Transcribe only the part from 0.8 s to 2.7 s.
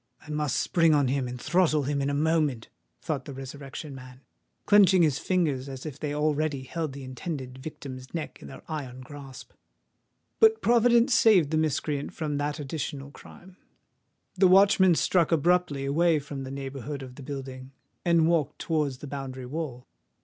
upon him and throttle him in a moment,"